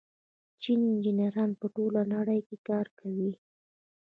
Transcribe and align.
چیني 0.61 0.85
انجنیران 0.93 1.49
په 1.59 1.65
ټوله 1.75 2.01
نړۍ 2.13 2.39
کې 2.47 2.57
کار 2.67 2.85
کوي. 2.99 3.31